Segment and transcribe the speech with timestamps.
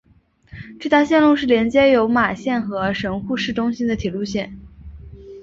[0.79, 4.57] 这条线路是连接有马线和神户市中心的铁路线。